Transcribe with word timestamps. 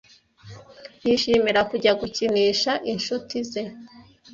Yishimira 1.05 1.61
kujya 1.71 1.91
gukinisha 2.01 2.71
inshuti 2.91 3.35
ze. 3.49 3.61